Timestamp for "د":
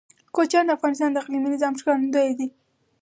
0.67-0.71, 1.11-1.17